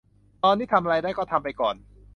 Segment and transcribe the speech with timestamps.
[0.43, 1.75] ตอนนี้ทำอะไรได้ก็ทำไปก่อน